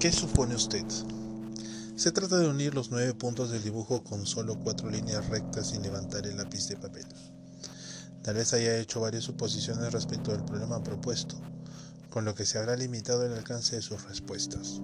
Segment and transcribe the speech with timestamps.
[0.00, 0.86] ¿Qué supone usted?
[1.94, 5.82] Se trata de unir los nueve puntos del dibujo con solo cuatro líneas rectas sin
[5.82, 7.04] levantar el lápiz de papel.
[8.22, 11.38] Tal vez haya hecho varias suposiciones respecto al problema propuesto,
[12.08, 14.80] con lo que se habrá limitado el alcance de sus respuestas.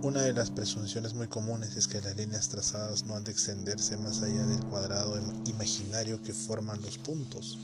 [0.00, 3.98] Una de las presunciones muy comunes es que las líneas trazadas no han de extenderse
[3.98, 7.58] más allá del cuadrado imaginario que forman los puntos.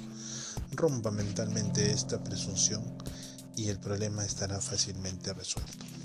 [0.72, 2.85] Rompa mentalmente esta presunción
[3.57, 5.97] y el problema estará fácilmente resuelto.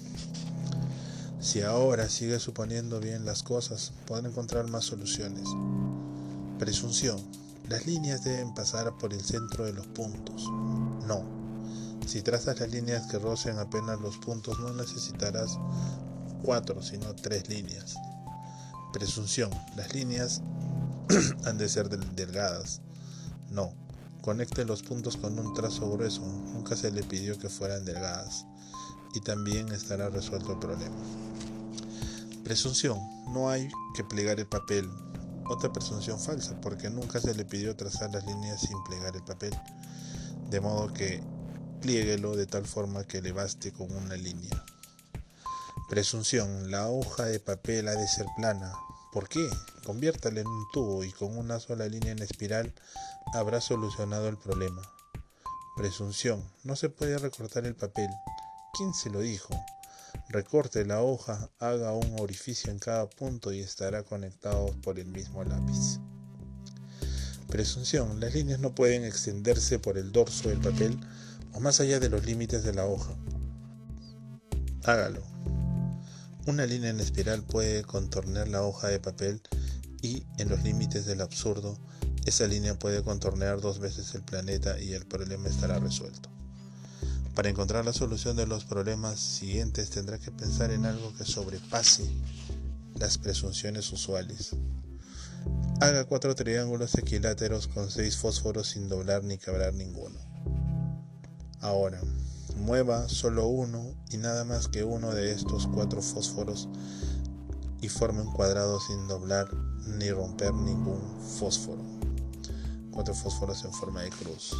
[1.43, 5.45] Si ahora sigue suponiendo bien las cosas, podrá encontrar más soluciones.
[6.57, 7.21] Presunción.
[7.67, 10.45] Las líneas deben pasar por el centro de los puntos.
[11.05, 11.21] No.
[12.07, 15.59] Si trazas las líneas que rocen apenas los puntos, no necesitarás
[16.41, 17.95] cuatro, sino tres líneas.
[18.93, 19.51] Presunción.
[19.75, 20.41] Las líneas
[21.43, 22.79] han de ser delgadas.
[23.51, 23.73] No.
[24.21, 26.21] Conecte los puntos con un trazo grueso.
[26.21, 28.45] Nunca se le pidió que fueran delgadas.
[29.13, 30.95] Y también estará resuelto el problema.
[32.43, 32.99] Presunción.
[33.33, 34.89] No hay que plegar el papel.
[35.47, 39.57] Otra presunción falsa, porque nunca se le pidió trazar las líneas sin plegar el papel.
[40.49, 41.23] De modo que
[41.81, 44.63] plieguelo de tal forma que le baste con una línea.
[45.89, 46.69] Presunción.
[46.69, 48.73] La hoja de papel ha de ser plana.
[49.13, 49.49] ¿Por qué?
[49.85, 52.73] Conviértala en un tubo y con una sola línea en espiral
[53.33, 54.81] habrá solucionado el problema.
[55.77, 56.43] Presunción.
[56.63, 58.09] No se puede recortar el papel.
[58.73, 59.53] ¿Quién se lo dijo?
[60.29, 65.43] Recorte la hoja, haga un orificio en cada punto y estará conectado por el mismo
[65.43, 65.99] lápiz.
[67.47, 68.19] Presunción.
[68.19, 70.99] Las líneas no pueden extenderse por el dorso del papel
[71.53, 73.13] o más allá de los límites de la hoja.
[74.83, 75.21] Hágalo.
[76.47, 79.41] Una línea en espiral puede contornear la hoja de papel
[80.01, 81.77] y, en los límites del absurdo,
[82.25, 86.29] esa línea puede contornear dos veces el planeta y el problema estará resuelto.
[87.35, 92.07] Para encontrar la solución de los problemas siguientes tendrá que pensar en algo que sobrepase
[92.95, 94.55] las presunciones usuales.
[95.81, 100.19] Haga cuatro triángulos equiláteros con seis fósforos sin doblar ni quebrar ninguno.
[101.59, 101.99] Ahora,
[102.57, 106.69] mueva solo uno y nada más que uno de estos cuatro fósforos
[107.81, 109.51] y forme un cuadrado sin doblar
[109.87, 111.01] ni romper ningún
[111.39, 111.81] fósforo.
[112.91, 114.55] Cuatro fósforos en forma de cruz.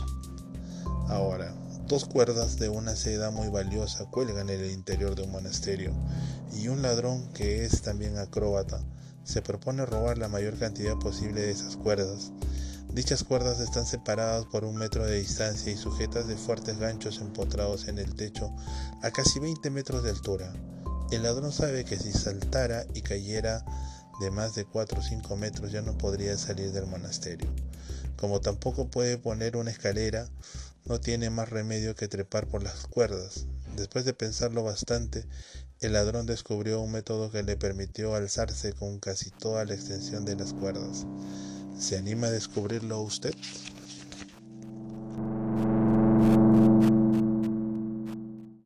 [1.08, 1.54] Ahora,
[1.88, 5.94] Dos cuerdas de una seda muy valiosa cuelgan en el interior de un monasterio
[6.54, 8.80] y un ladrón que es también acróbata
[9.24, 12.32] se propone robar la mayor cantidad posible de esas cuerdas.
[12.94, 17.88] Dichas cuerdas están separadas por un metro de distancia y sujetas de fuertes ganchos empotrados
[17.88, 18.54] en el techo
[19.02, 20.54] a casi 20 metros de altura.
[21.12, 23.66] El ladrón sabe que si saltara y cayera
[24.20, 27.50] de más de 4 o 5 metros ya no podría salir del monasterio.
[28.16, 30.28] Como tampoco puede poner una escalera,
[30.86, 33.46] no tiene más remedio que trepar por las cuerdas.
[33.76, 35.26] Después de pensarlo bastante,
[35.80, 40.36] el ladrón descubrió un método que le permitió alzarse con casi toda la extensión de
[40.36, 41.06] las cuerdas.
[41.78, 43.34] ¿Se anima a descubrirlo usted?